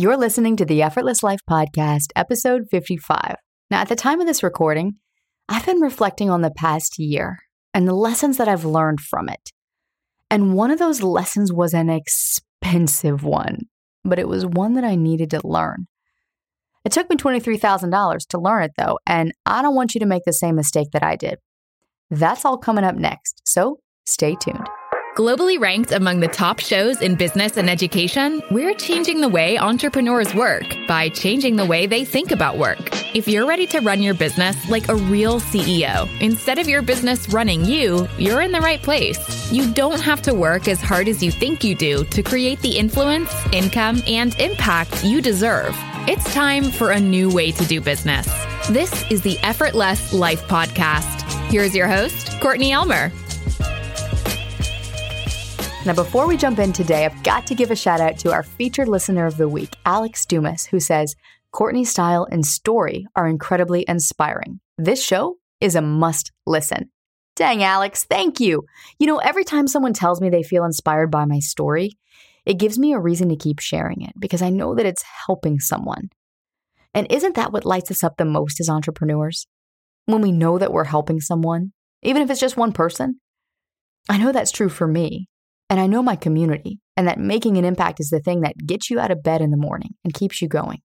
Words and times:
You're 0.00 0.16
listening 0.16 0.54
to 0.58 0.64
the 0.64 0.80
Effortless 0.80 1.24
Life 1.24 1.40
Podcast, 1.50 2.12
episode 2.14 2.68
55. 2.70 3.34
Now, 3.68 3.80
at 3.80 3.88
the 3.88 3.96
time 3.96 4.20
of 4.20 4.28
this 4.28 4.44
recording, 4.44 4.92
I've 5.48 5.66
been 5.66 5.80
reflecting 5.80 6.30
on 6.30 6.40
the 6.40 6.52
past 6.52 7.00
year 7.00 7.38
and 7.74 7.88
the 7.88 7.96
lessons 7.96 8.36
that 8.36 8.46
I've 8.46 8.64
learned 8.64 9.00
from 9.00 9.28
it. 9.28 9.50
And 10.30 10.54
one 10.54 10.70
of 10.70 10.78
those 10.78 11.02
lessons 11.02 11.52
was 11.52 11.74
an 11.74 11.90
expensive 11.90 13.24
one, 13.24 13.62
but 14.04 14.20
it 14.20 14.28
was 14.28 14.46
one 14.46 14.74
that 14.74 14.84
I 14.84 14.94
needed 14.94 15.30
to 15.30 15.44
learn. 15.44 15.88
It 16.84 16.92
took 16.92 17.10
me 17.10 17.16
$23,000 17.16 18.28
to 18.28 18.38
learn 18.38 18.62
it, 18.62 18.72
though, 18.78 19.00
and 19.04 19.32
I 19.46 19.62
don't 19.62 19.74
want 19.74 19.96
you 19.96 19.98
to 19.98 20.06
make 20.06 20.22
the 20.24 20.32
same 20.32 20.54
mistake 20.54 20.92
that 20.92 21.02
I 21.02 21.16
did. 21.16 21.38
That's 22.08 22.44
all 22.44 22.56
coming 22.56 22.84
up 22.84 22.94
next, 22.94 23.42
so 23.44 23.80
stay 24.06 24.36
tuned. 24.36 24.68
Globally 25.18 25.58
ranked 25.58 25.90
among 25.90 26.20
the 26.20 26.28
top 26.28 26.60
shows 26.60 27.02
in 27.02 27.16
business 27.16 27.56
and 27.56 27.68
education, 27.68 28.40
we're 28.52 28.72
changing 28.72 29.20
the 29.20 29.28
way 29.28 29.58
entrepreneurs 29.58 30.32
work 30.32 30.62
by 30.86 31.08
changing 31.08 31.56
the 31.56 31.66
way 31.66 31.88
they 31.88 32.04
think 32.04 32.30
about 32.30 32.56
work. 32.56 32.78
If 33.16 33.26
you're 33.26 33.44
ready 33.44 33.66
to 33.66 33.80
run 33.80 34.00
your 34.00 34.14
business 34.14 34.70
like 34.70 34.88
a 34.88 34.94
real 34.94 35.40
CEO, 35.40 36.08
instead 36.20 36.60
of 36.60 36.68
your 36.68 36.82
business 36.82 37.28
running 37.30 37.64
you, 37.64 38.06
you're 38.16 38.42
in 38.42 38.52
the 38.52 38.60
right 38.60 38.80
place. 38.80 39.18
You 39.50 39.72
don't 39.72 40.00
have 40.00 40.22
to 40.22 40.34
work 40.34 40.68
as 40.68 40.80
hard 40.80 41.08
as 41.08 41.20
you 41.20 41.32
think 41.32 41.64
you 41.64 41.74
do 41.74 42.04
to 42.04 42.22
create 42.22 42.60
the 42.60 42.78
influence, 42.78 43.34
income, 43.52 44.00
and 44.06 44.38
impact 44.38 45.04
you 45.04 45.20
deserve. 45.20 45.74
It's 46.06 46.32
time 46.32 46.70
for 46.70 46.92
a 46.92 47.00
new 47.00 47.28
way 47.28 47.50
to 47.50 47.64
do 47.64 47.80
business. 47.80 48.28
This 48.68 49.10
is 49.10 49.22
the 49.22 49.36
Effortless 49.40 50.12
Life 50.12 50.46
Podcast. 50.46 51.22
Here's 51.50 51.74
your 51.74 51.88
host, 51.88 52.40
Courtney 52.40 52.70
Elmer. 52.70 53.10
Now, 55.88 55.94
before 55.94 56.26
we 56.26 56.36
jump 56.36 56.58
in 56.58 56.74
today, 56.74 57.06
I've 57.06 57.22
got 57.22 57.46
to 57.46 57.54
give 57.54 57.70
a 57.70 57.74
shout 57.74 57.98
out 57.98 58.18
to 58.18 58.30
our 58.30 58.42
featured 58.42 58.88
listener 58.88 59.24
of 59.24 59.38
the 59.38 59.48
week, 59.48 59.74
Alex 59.86 60.26
Dumas, 60.26 60.66
who 60.66 60.80
says, 60.80 61.16
Courtney's 61.50 61.88
style 61.88 62.28
and 62.30 62.44
story 62.44 63.06
are 63.16 63.26
incredibly 63.26 63.86
inspiring. 63.88 64.60
This 64.76 65.02
show 65.02 65.36
is 65.62 65.74
a 65.74 65.80
must 65.80 66.30
listen. 66.44 66.90
Dang, 67.36 67.62
Alex, 67.62 68.04
thank 68.04 68.38
you. 68.38 68.64
You 68.98 69.06
know, 69.06 69.16
every 69.16 69.44
time 69.44 69.66
someone 69.66 69.94
tells 69.94 70.20
me 70.20 70.28
they 70.28 70.42
feel 70.42 70.66
inspired 70.66 71.10
by 71.10 71.24
my 71.24 71.38
story, 71.38 71.96
it 72.44 72.58
gives 72.58 72.78
me 72.78 72.92
a 72.92 73.00
reason 73.00 73.30
to 73.30 73.36
keep 73.36 73.58
sharing 73.58 74.02
it 74.02 74.12
because 74.18 74.42
I 74.42 74.50
know 74.50 74.74
that 74.74 74.84
it's 74.84 75.04
helping 75.26 75.58
someone. 75.58 76.10
And 76.92 77.10
isn't 77.10 77.34
that 77.36 77.50
what 77.50 77.64
lights 77.64 77.90
us 77.90 78.04
up 78.04 78.18
the 78.18 78.26
most 78.26 78.60
as 78.60 78.68
entrepreneurs? 78.68 79.46
When 80.04 80.20
we 80.20 80.32
know 80.32 80.58
that 80.58 80.70
we're 80.70 80.84
helping 80.84 81.22
someone, 81.22 81.72
even 82.02 82.20
if 82.20 82.28
it's 82.28 82.40
just 82.40 82.58
one 82.58 82.72
person? 82.72 83.20
I 84.06 84.18
know 84.18 84.32
that's 84.32 84.52
true 84.52 84.68
for 84.68 84.86
me. 84.86 85.28
And 85.70 85.78
I 85.78 85.86
know 85.86 86.02
my 86.02 86.16
community, 86.16 86.78
and 86.96 87.06
that 87.06 87.18
making 87.18 87.58
an 87.58 87.64
impact 87.64 88.00
is 88.00 88.10
the 88.10 88.20
thing 88.20 88.40
that 88.40 88.56
gets 88.66 88.88
you 88.88 88.98
out 88.98 89.10
of 89.10 89.22
bed 89.22 89.40
in 89.40 89.50
the 89.50 89.56
morning 89.56 89.90
and 90.04 90.14
keeps 90.14 90.40
you 90.40 90.48
going. 90.48 90.78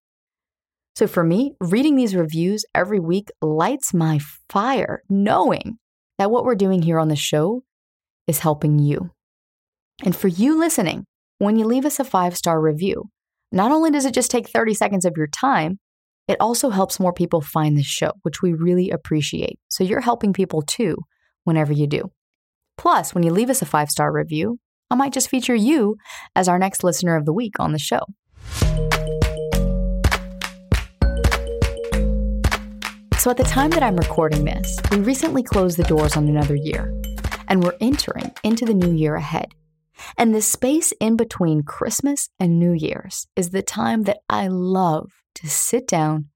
So 0.95 1.07
for 1.07 1.23
me, 1.23 1.53
reading 1.59 1.95
these 1.95 2.15
reviews 2.15 2.65
every 2.75 2.99
week 2.99 3.31
lights 3.41 3.93
my 3.93 4.19
fire, 4.49 5.01
knowing 5.09 5.77
that 6.19 6.29
what 6.29 6.43
we're 6.45 6.55
doing 6.55 6.81
here 6.81 6.99
on 6.99 7.07
the 7.07 7.15
show 7.15 7.63
is 8.27 8.39
helping 8.39 8.77
you. 8.77 9.09
And 10.03 10.15
for 10.15 10.27
you 10.27 10.57
listening, 10.57 11.05
when 11.39 11.57
you 11.57 11.65
leave 11.65 11.85
us 11.85 11.99
a 11.99 12.03
five 12.03 12.37
star 12.37 12.61
review, 12.61 13.05
not 13.51 13.71
only 13.71 13.89
does 13.89 14.05
it 14.05 14.13
just 14.13 14.31
take 14.31 14.49
30 14.49 14.73
seconds 14.73 15.05
of 15.05 15.13
your 15.17 15.27
time, 15.27 15.79
it 16.27 16.37
also 16.39 16.69
helps 16.69 16.99
more 16.99 17.13
people 17.13 17.41
find 17.41 17.77
the 17.77 17.83
show, 17.83 18.11
which 18.21 18.41
we 18.41 18.53
really 18.53 18.89
appreciate. 18.89 19.59
So 19.69 19.83
you're 19.83 20.01
helping 20.01 20.33
people 20.33 20.61
too 20.61 20.97
whenever 21.43 21.73
you 21.73 21.87
do. 21.87 22.11
Plus, 22.77 23.13
when 23.13 23.23
you 23.23 23.31
leave 23.31 23.49
us 23.49 23.61
a 23.61 23.65
five 23.65 23.89
star 23.89 24.11
review, 24.11 24.59
I 24.93 24.95
might 24.95 25.11
just 25.11 25.27
feature 25.27 25.55
you 25.55 25.97
as 26.35 26.47
our 26.47 26.59
next 26.59 26.83
listener 26.83 27.15
of 27.15 27.25
the 27.25 27.33
week 27.33 27.59
on 27.59 27.71
the 27.71 27.79
show. 27.79 28.01
So, 33.17 33.31
at 33.31 33.37
the 33.37 33.45
time 33.47 33.71
that 33.71 33.81
I'm 33.81 33.95
recording 33.95 34.45
this, 34.45 34.79
we 34.91 34.97
recently 34.97 35.41
closed 35.41 35.77
the 35.77 35.83
doors 35.85 36.15
on 36.15 36.27
another 36.27 36.53
year, 36.53 36.93
and 37.47 37.63
we're 37.63 37.75
entering 37.81 38.33
into 38.43 38.65
the 38.65 38.75
new 38.75 38.93
year 38.93 39.15
ahead. 39.15 39.47
And 40.15 40.35
the 40.35 40.43
space 40.43 40.93
in 40.99 41.17
between 41.17 41.63
Christmas 41.63 42.29
and 42.39 42.59
New 42.59 42.73
Year's 42.73 43.25
is 43.35 43.49
the 43.49 43.63
time 43.63 44.03
that 44.03 44.19
I 44.29 44.47
love 44.47 45.09
to 45.35 45.49
sit 45.49 45.87
down 45.87 46.27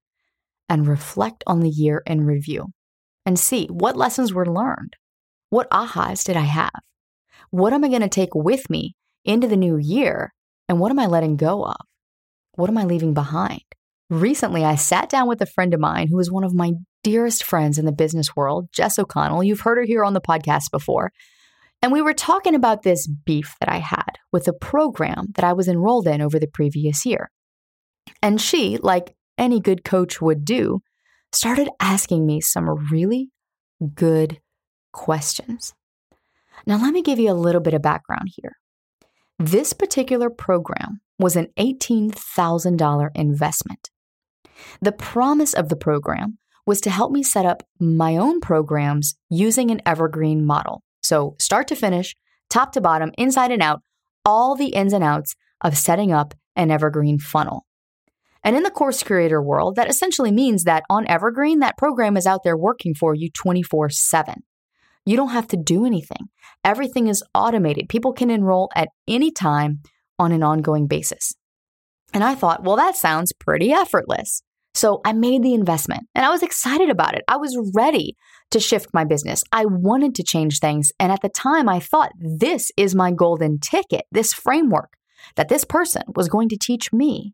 and 0.68 0.88
reflect 0.88 1.44
on 1.46 1.60
the 1.60 1.70
year 1.70 2.02
in 2.08 2.26
review 2.26 2.70
and 3.24 3.38
see 3.38 3.68
what 3.68 3.96
lessons 3.96 4.34
were 4.34 4.48
learned. 4.48 4.96
What 5.52 5.70
ahas 5.70 6.24
did 6.24 6.36
I 6.36 6.42
have? 6.42 6.72
What 7.50 7.74
am 7.74 7.84
I 7.84 7.90
going 7.90 8.02
to 8.02 8.10
take 8.10 8.36
with 8.36 8.70
me 8.70 8.96
into 9.24 9.48
the 9.48 9.58
new 9.58 9.78
year? 9.78 10.34
And 10.68 10.80
what 10.80 10.92
am 10.92 11.00
I 11.00 11.06
letting 11.06 11.38
go 11.38 11.64
of? 11.64 11.78
What 12.54 12.70
am 12.70 12.78
I 12.78 12.84
leaving 12.84 13.14
behind? 13.14 13.62
Recently, 14.10 14.64
I 14.64 14.76
sat 14.76 15.10
down 15.10 15.28
with 15.28 15.42
a 15.42 15.46
friend 15.46 15.74
of 15.74 15.80
mine 15.80 16.08
who 16.08 16.20
is 16.20 16.32
one 16.32 16.44
of 16.44 16.54
my 16.54 16.74
dearest 17.04 17.44
friends 17.44 17.78
in 17.78 17.86
the 17.86 17.92
business 17.92 18.36
world, 18.36 18.68
Jess 18.72 18.98
O'Connell. 18.98 19.44
You've 19.44 19.62
heard 19.62 19.78
her 19.78 19.84
here 19.84 20.04
on 20.04 20.14
the 20.14 20.22
podcast 20.22 20.72
before. 20.72 21.12
And 21.82 21.92
we 21.92 22.02
were 22.02 22.14
talking 22.14 22.56
about 22.56 22.84
this 22.84 23.08
beef 23.08 23.56
that 23.60 23.70
I 23.70 23.78
had 23.78 24.18
with 24.32 24.48
a 24.48 24.54
program 24.54 25.28
that 25.36 25.46
I 25.46 25.54
was 25.54 25.68
enrolled 25.68 26.08
in 26.08 26.22
over 26.22 26.40
the 26.40 26.48
previous 26.48 27.06
year. 27.06 27.30
And 28.22 28.42
she, 28.42 28.78
like 28.78 29.16
any 29.38 29.60
good 29.60 29.84
coach 29.84 30.22
would 30.22 30.44
do, 30.44 30.82
started 31.32 31.70
asking 31.80 32.26
me 32.26 32.42
some 32.42 32.70
really 32.92 33.30
good 33.94 34.40
questions. 34.92 35.74
Now, 36.68 36.78
let 36.78 36.94
me 36.94 37.02
give 37.02 37.18
you 37.18 37.32
a 37.32 37.34
little 37.34 37.62
bit 37.62 37.74
of 37.74 37.82
background 37.82 38.28
here. 38.36 38.58
This 39.40 39.72
particular 39.72 40.30
program 40.30 41.00
was 41.18 41.38
an 41.38 41.48
$18,000 41.58 43.10
investment. 43.16 43.90
The 44.82 44.92
promise 44.92 45.54
of 45.54 45.70
the 45.70 45.78
program 45.78 46.40
was 46.66 46.82
to 46.82 46.90
help 46.90 47.14
me 47.14 47.24
set 47.24 47.46
up 47.46 47.64
my 47.80 48.18
own 48.18 48.42
programs 48.42 49.16
using 49.30 49.72
an 49.72 49.82
evergreen 49.86 50.46
model. 50.46 50.84
So, 51.02 51.38
start 51.40 51.70
to 51.70 51.76
finish, 51.76 52.16
top 52.50 52.74
to 52.74 52.82
bottom, 52.82 53.14
inside 53.18 53.52
and 53.52 53.62
out, 53.62 53.82
all 54.26 54.58
the 54.58 54.74
ins 54.74 54.92
and 54.92 55.06
outs 55.06 55.36
of 55.62 55.78
setting 55.78 56.12
up 56.12 56.34
an 56.58 56.70
evergreen 56.70 57.18
funnel. 57.18 57.66
And 58.44 58.58
in 58.58 58.64
the 58.64 58.72
course 58.72 59.04
creator 59.04 59.42
world, 59.42 59.78
that 59.78 59.90
essentially 59.90 60.32
means 60.32 60.66
that 60.66 60.84
on 60.90 61.08
Evergreen, 61.08 61.60
that 61.60 61.78
program 61.78 62.18
is 62.18 62.28
out 62.28 62.44
there 62.44 62.58
working 62.58 62.94
for 62.94 63.16
you 63.16 63.30
24 63.32 63.90
7. 63.90 64.44
You 65.08 65.16
don't 65.16 65.30
have 65.30 65.48
to 65.48 65.58
do 65.58 65.86
anything. 65.86 66.28
Everything 66.66 67.08
is 67.08 67.24
automated. 67.34 67.88
People 67.88 68.12
can 68.12 68.30
enroll 68.30 68.70
at 68.76 68.90
any 69.08 69.32
time 69.32 69.80
on 70.20 70.34
an 70.34 70.44
ongoing 70.44 70.86
basis. 70.86 71.34
And 72.14 72.26
I 72.26 72.36
thought, 72.36 72.64
well, 72.64 72.76
that 72.76 72.98
sounds 72.98 73.32
pretty 73.32 73.72
effortless. 73.72 74.42
So 74.74 75.00
I 75.06 75.14
made 75.14 75.44
the 75.44 75.54
investment 75.54 76.08
and 76.14 76.26
I 76.26 76.30
was 76.30 76.44
excited 76.44 76.90
about 76.90 77.16
it. 77.16 77.24
I 77.30 77.38
was 77.38 77.58
ready 77.74 78.18
to 78.52 78.60
shift 78.60 78.90
my 78.94 79.06
business. 79.06 79.46
I 79.54 79.64
wanted 79.66 80.14
to 80.16 80.24
change 80.24 80.60
things. 80.60 80.92
And 81.00 81.10
at 81.10 81.22
the 81.22 81.30
time, 81.30 81.70
I 81.70 81.80
thought 81.80 82.12
this 82.20 82.70
is 82.76 82.94
my 82.94 83.12
golden 83.12 83.60
ticket, 83.60 84.02
this 84.12 84.34
framework 84.34 84.90
that 85.38 85.48
this 85.48 85.64
person 85.64 86.04
was 86.18 86.28
going 86.28 86.50
to 86.50 86.58
teach 86.58 86.92
me 86.92 87.34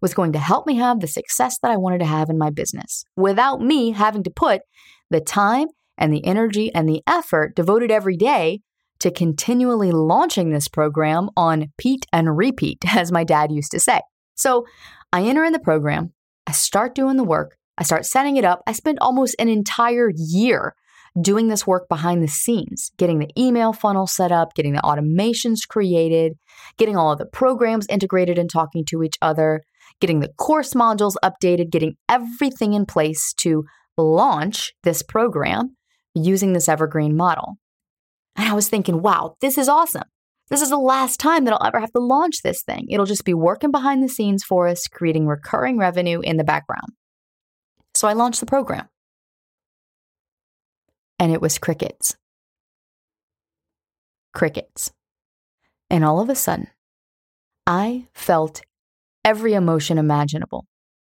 was 0.00 0.14
going 0.14 0.32
to 0.32 0.38
help 0.38 0.66
me 0.66 0.76
have 0.76 1.00
the 1.00 1.06
success 1.06 1.58
that 1.60 1.70
I 1.70 1.76
wanted 1.76 1.98
to 1.98 2.06
have 2.06 2.30
in 2.30 2.38
my 2.38 2.48
business 2.48 3.04
without 3.14 3.60
me 3.60 3.90
having 3.90 4.22
to 4.22 4.30
put 4.30 4.62
the 5.10 5.20
time 5.20 5.68
and 6.00 6.12
the 6.12 6.24
energy 6.24 6.74
and 6.74 6.88
the 6.88 7.02
effort 7.06 7.54
devoted 7.54 7.90
every 7.90 8.16
day 8.16 8.60
to 9.00 9.10
continually 9.10 9.92
launching 9.92 10.50
this 10.50 10.68
program 10.68 11.30
on 11.36 11.72
Pete 11.78 12.06
and 12.12 12.36
repeat, 12.36 12.78
as 12.94 13.12
my 13.12 13.24
dad 13.24 13.52
used 13.52 13.70
to 13.72 13.80
say. 13.80 14.00
So 14.34 14.66
I 15.12 15.22
enter 15.22 15.44
in 15.44 15.52
the 15.52 15.58
program, 15.58 16.12
I 16.46 16.52
start 16.52 16.94
doing 16.94 17.16
the 17.16 17.24
work, 17.24 17.56
I 17.80 17.82
start 17.82 18.04
setting 18.04 18.36
it 18.36 18.44
up. 18.44 18.62
I 18.66 18.72
spent 18.72 18.98
almost 19.00 19.34
an 19.38 19.48
entire 19.48 20.10
year 20.14 20.74
doing 21.20 21.48
this 21.48 21.66
work 21.66 21.88
behind 21.88 22.22
the 22.22 22.28
scenes, 22.28 22.92
getting 22.98 23.18
the 23.18 23.30
email 23.36 23.72
funnel 23.72 24.06
set 24.06 24.30
up, 24.30 24.54
getting 24.54 24.74
the 24.74 24.82
automations 24.82 25.66
created, 25.66 26.34
getting 26.76 26.96
all 26.96 27.10
of 27.10 27.18
the 27.18 27.26
programs 27.26 27.86
integrated 27.88 28.38
and 28.38 28.50
talking 28.50 28.84
to 28.84 29.02
each 29.02 29.16
other, 29.22 29.62
getting 30.00 30.20
the 30.20 30.32
course 30.36 30.74
modules 30.74 31.14
updated, 31.24 31.70
getting 31.70 31.96
everything 32.08 32.74
in 32.74 32.84
place 32.86 33.32
to 33.38 33.64
launch 33.96 34.72
this 34.82 35.02
program 35.02 35.76
using 36.14 36.52
this 36.52 36.68
evergreen 36.68 37.16
model. 37.16 37.56
And 38.36 38.48
I 38.48 38.54
was 38.54 38.68
thinking, 38.68 39.02
wow, 39.02 39.36
this 39.40 39.58
is 39.58 39.68
awesome. 39.68 40.04
This 40.48 40.62
is 40.62 40.70
the 40.70 40.78
last 40.78 41.20
time 41.20 41.44
that 41.44 41.54
I'll 41.54 41.66
ever 41.66 41.78
have 41.78 41.92
to 41.92 42.00
launch 42.00 42.42
this 42.42 42.62
thing. 42.62 42.86
It'll 42.90 43.06
just 43.06 43.24
be 43.24 43.34
working 43.34 43.70
behind 43.70 44.02
the 44.02 44.08
scenes 44.08 44.42
for 44.42 44.66
us, 44.66 44.88
creating 44.88 45.26
recurring 45.26 45.78
revenue 45.78 46.20
in 46.20 46.36
the 46.38 46.44
background. 46.44 46.92
So 47.94 48.08
I 48.08 48.14
launched 48.14 48.40
the 48.40 48.46
program. 48.46 48.88
And 51.18 51.32
it 51.32 51.40
was 51.40 51.58
crickets. 51.58 52.16
Crickets. 54.34 54.90
And 55.88 56.04
all 56.04 56.20
of 56.20 56.28
a 56.28 56.34
sudden, 56.34 56.68
I 57.66 58.06
felt 58.14 58.62
every 59.24 59.54
emotion 59.54 59.98
imaginable, 59.98 60.66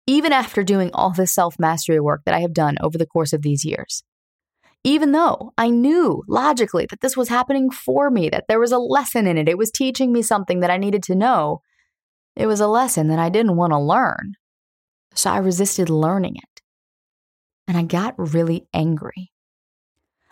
even 0.06 0.32
after 0.32 0.64
doing 0.64 0.92
all 0.94 1.12
the 1.12 1.28
self 1.28 1.58
mastery 1.60 2.00
work 2.00 2.22
that 2.26 2.36
I 2.36 2.42
have 2.42 2.54
done 2.54 2.78
over 2.82 2.98
the 2.98 3.08
course 3.08 3.34
of 3.34 3.42
these 3.42 3.66
years 3.66 4.04
even 4.86 5.14
though 5.14 5.52
I 5.58 5.72
knew 5.72 6.24
logically 6.28 6.86
that 6.92 7.02
this 7.02 7.18
was 7.18 7.28
happening 7.28 7.72
for 7.72 8.12
me, 8.12 8.30
that 8.30 8.46
there 8.48 8.60
was 8.60 8.72
a 8.72 8.78
lesson 8.78 9.26
in 9.26 9.36
it, 9.36 9.50
it 9.50 9.58
was 9.58 9.72
teaching 9.72 10.14
me 10.14 10.22
something 10.22 10.60
that 10.60 10.70
I 10.70 10.78
needed 10.78 11.02
to 11.04 11.16
know, 11.16 11.62
It 12.36 12.46
was 12.46 12.60
a 12.60 12.68
lesson 12.68 13.08
that 13.08 13.18
I 13.18 13.30
didn't 13.30 13.56
want 13.56 13.74
to 13.74 13.80
learn. 13.80 14.34
So 15.16 15.32
I 15.32 15.38
resisted 15.38 15.90
learning 15.90 16.36
it. 16.36 16.62
And 17.68 17.78
I 17.78 17.84
got 17.84 18.14
really 18.18 18.68
angry. 18.74 19.32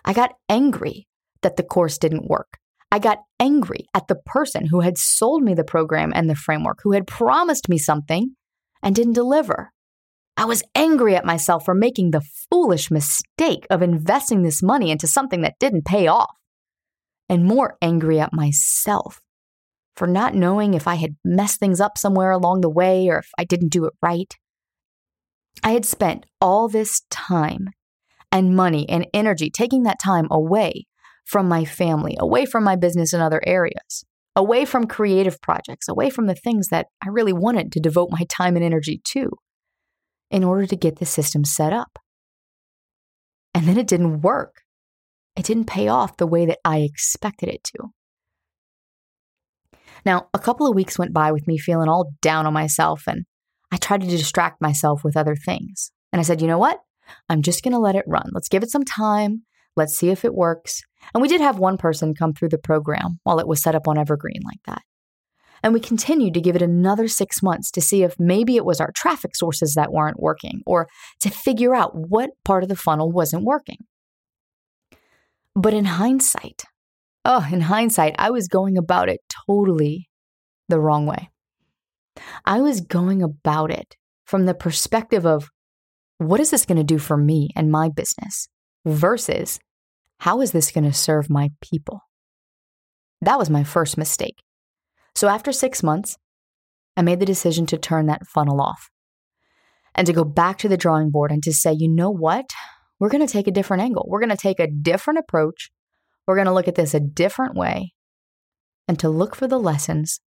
I 0.05 0.13
got 0.13 0.35
angry 0.47 1.07
that 1.41 1.55
the 1.55 1.63
course 1.63 1.97
didn't 1.97 2.29
work. 2.29 2.59
I 2.91 2.99
got 2.99 3.19
angry 3.39 3.87
at 3.95 4.07
the 4.07 4.21
person 4.23 4.67
who 4.67 4.81
had 4.81 4.99
sold 4.99 5.41
me 5.41 5.55
the 5.55 5.63
program 5.63 6.11
and 6.13 6.29
the 6.29 6.35
framework, 6.35 6.79
who 6.83 6.91
had 6.91 7.07
promised 7.07 7.69
me 7.69 7.79
something 7.79 8.35
and 8.83 8.95
didn't 8.95 9.13
deliver. 9.13 9.72
I 10.35 10.45
was 10.45 10.63
angry 10.73 11.15
at 11.15 11.25
myself 11.25 11.65
for 11.65 11.75
making 11.75 12.11
the 12.11 12.21
foolish 12.49 12.89
mistake 12.89 13.67
of 13.69 13.81
investing 13.81 14.41
this 14.41 14.63
money 14.63 14.89
into 14.89 15.07
something 15.07 15.41
that 15.41 15.59
didn't 15.59 15.85
pay 15.85 16.07
off, 16.07 16.35
and 17.29 17.45
more 17.45 17.77
angry 17.81 18.19
at 18.19 18.33
myself 18.33 19.21
for 19.95 20.07
not 20.07 20.33
knowing 20.33 20.73
if 20.73 20.87
I 20.87 20.95
had 20.95 21.15
messed 21.23 21.59
things 21.59 21.79
up 21.79 21.97
somewhere 21.97 22.31
along 22.31 22.61
the 22.61 22.69
way 22.69 23.07
or 23.09 23.19
if 23.19 23.29
I 23.37 23.43
didn't 23.43 23.69
do 23.69 23.85
it 23.85 23.93
right. 24.01 24.33
I 25.63 25.71
had 25.71 25.85
spent 25.85 26.25
all 26.41 26.67
this 26.67 27.01
time 27.11 27.69
and 28.31 28.55
money 28.55 28.89
and 28.89 29.05
energy 29.13 29.51
taking 29.51 29.83
that 29.83 29.99
time 30.03 30.27
away 30.31 30.87
from 31.25 31.47
my 31.47 31.63
family, 31.63 32.17
away 32.19 32.45
from 32.45 32.63
my 32.63 32.75
business 32.75 33.13
and 33.13 33.21
other 33.21 33.41
areas, 33.45 34.03
away 34.35 34.65
from 34.65 34.87
creative 34.87 35.39
projects, 35.41 35.87
away 35.87 36.09
from 36.09 36.25
the 36.25 36.35
things 36.35 36.69
that 36.69 36.87
I 37.03 37.09
really 37.09 37.33
wanted 37.33 37.71
to 37.71 37.79
devote 37.79 38.09
my 38.11 38.25
time 38.27 38.55
and 38.55 38.65
energy 38.65 38.99
to 39.05 39.31
in 40.33 40.43
order 40.43 40.65
to 40.65 40.75
get 40.75 40.97
the 40.97 41.05
system 41.05 41.45
set 41.45 41.71
up. 41.71 41.99
And 43.53 43.67
then 43.67 43.77
it 43.77 43.87
didn't 43.87 44.21
work. 44.21 44.63
It 45.35 45.45
didn't 45.45 45.65
pay 45.65 45.87
off 45.87 46.17
the 46.17 46.27
way 46.27 46.47
that 46.47 46.57
I 46.65 46.79
expected 46.79 47.49
it 47.49 47.63
to. 47.65 47.89
Now, 50.05 50.27
a 50.33 50.39
couple 50.39 50.67
of 50.67 50.75
weeks 50.75 50.97
went 50.97 51.13
by 51.13 51.31
with 51.31 51.47
me 51.47 51.59
feeling 51.59 51.87
all 51.87 52.11
down 52.21 52.47
on 52.47 52.53
myself, 52.53 53.03
and 53.07 53.25
I 53.71 53.77
tried 53.77 54.01
to 54.01 54.07
distract 54.07 54.59
myself 54.59 55.03
with 55.03 55.15
other 55.15 55.35
things. 55.35 55.91
And 56.11 56.19
I 56.19 56.23
said, 56.23 56.41
you 56.41 56.47
know 56.47 56.57
what? 56.57 56.79
I'm 57.29 57.43
just 57.43 57.63
going 57.63 57.73
to 57.73 57.79
let 57.79 57.95
it 57.95 58.05
run. 58.07 58.29
Let's 58.33 58.49
give 58.49 58.63
it 58.63 58.71
some 58.71 58.83
time. 58.83 59.43
Let's 59.75 59.95
see 59.95 60.09
if 60.09 60.25
it 60.25 60.33
works. 60.33 60.81
And 61.13 61.21
we 61.21 61.27
did 61.27 61.41
have 61.41 61.59
one 61.59 61.77
person 61.77 62.15
come 62.15 62.33
through 62.33 62.49
the 62.49 62.57
program 62.57 63.19
while 63.23 63.39
it 63.39 63.47
was 63.47 63.61
set 63.61 63.75
up 63.75 63.87
on 63.87 63.99
Evergreen 63.99 64.41
like 64.43 64.61
that. 64.65 64.81
And 65.63 65.73
we 65.73 65.79
continued 65.79 66.33
to 66.33 66.41
give 66.41 66.57
it 66.57 66.61
another 66.61 67.07
six 67.07 67.41
months 67.41 67.71
to 67.71 67.81
see 67.81 68.03
if 68.03 68.19
maybe 68.19 68.57
it 68.57 68.65
was 68.65 68.81
our 68.81 68.91
traffic 68.93 69.35
sources 69.35 69.73
that 69.75 69.93
weren't 69.93 70.19
working 70.19 70.61
or 70.65 70.87
to 71.21 71.29
figure 71.29 71.73
out 71.73 71.95
what 71.95 72.31
part 72.43 72.63
of 72.63 72.69
the 72.69 72.75
funnel 72.75 73.11
wasn't 73.11 73.45
working. 73.45 73.77
But 75.55 75.73
in 75.73 75.85
hindsight, 75.85 76.63
oh, 77.23 77.47
in 77.51 77.61
hindsight, 77.61 78.15
I 78.19 78.29
was 78.31 78.47
going 78.47 78.77
about 78.77 79.07
it 79.07 79.21
totally 79.47 80.09
the 80.67 80.79
wrong 80.79 81.05
way. 81.05 81.29
I 82.45 82.59
was 82.59 82.81
going 82.81 83.23
about 83.23 83.71
it 83.71 83.95
from 84.25 84.45
the 84.45 84.53
perspective 84.53 85.25
of 85.25 85.49
what 86.17 86.39
is 86.39 86.51
this 86.51 86.65
going 86.65 86.77
to 86.77 86.83
do 86.83 86.99
for 86.99 87.17
me 87.17 87.49
and 87.55 87.71
my 87.71 87.89
business 87.89 88.47
versus 88.85 89.59
how 90.19 90.41
is 90.41 90.51
this 90.51 90.71
going 90.71 90.85
to 90.85 90.93
serve 90.93 91.29
my 91.29 91.51
people? 91.61 92.01
That 93.21 93.39
was 93.39 93.49
my 93.49 93.63
first 93.63 93.97
mistake. 93.97 94.35
So 95.15 95.27
after 95.27 95.51
six 95.51 95.83
months, 95.83 96.17
I 96.97 97.01
made 97.01 97.19
the 97.19 97.25
decision 97.25 97.65
to 97.67 97.77
turn 97.77 98.07
that 98.07 98.27
funnel 98.27 98.61
off 98.61 98.89
and 99.95 100.07
to 100.07 100.13
go 100.13 100.23
back 100.23 100.57
to 100.59 100.67
the 100.67 100.77
drawing 100.77 101.11
board 101.11 101.31
and 101.31 101.43
to 101.43 101.53
say, 101.53 101.73
you 101.73 101.89
know 101.89 102.09
what? 102.09 102.49
We're 102.99 103.09
going 103.09 103.25
to 103.25 103.31
take 103.31 103.47
a 103.47 103.51
different 103.51 103.83
angle. 103.83 104.05
We're 104.07 104.19
going 104.19 104.29
to 104.29 104.37
take 104.37 104.59
a 104.59 104.67
different 104.67 105.19
approach. 105.19 105.71
We're 106.27 106.35
going 106.35 106.47
to 106.47 106.53
look 106.53 106.67
at 106.67 106.75
this 106.75 106.93
a 106.93 106.99
different 106.99 107.55
way 107.55 107.93
and 108.87 108.97
to 108.99 109.09
look 109.09 109.35
for 109.35 109.47
the 109.47 109.59
lessons 109.59 110.19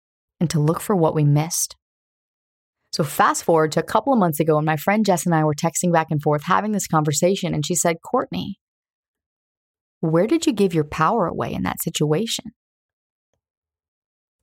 and 0.41 0.51
to 0.51 0.61
look 0.61 0.81
for 0.81 0.97
what 0.97 1.15
we 1.15 1.25
missed. 1.25 1.77
So, 2.93 3.03
fast 3.03 3.45
forward 3.45 3.73
to 3.73 3.81
a 3.81 3.85
couple 3.85 4.13
of 4.13 4.21
months 4.21 4.39
ago, 4.39 4.57
and 4.57 4.67
my 4.67 4.77
friend 4.77 5.05
Jess 5.05 5.27
and 5.27 5.35
I 5.35 5.45
were 5.45 5.55
texting 5.55 5.93
back 5.93 6.09
and 6.11 6.23
forth 6.23 6.45
having 6.45 6.71
this 6.71 6.87
conversation, 6.87 7.53
and 7.53 7.67
she 7.67 7.75
said, 7.75 7.97
Courtney, 8.05 8.59
where 10.01 10.29
did 10.29 10.47
you 10.47 10.53
give 10.53 10.75
your 10.75 10.85
power 10.85 11.27
away 11.27 11.53
in 11.53 11.65
that 11.65 11.83
situation? 11.83 12.53